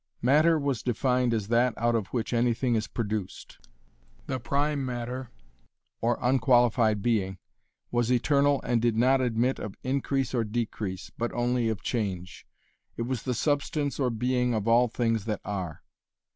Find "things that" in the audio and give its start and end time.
14.87-15.41